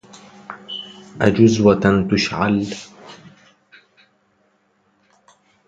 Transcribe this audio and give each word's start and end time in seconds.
أجذوة 1.21 2.05
تشعل 2.11 2.67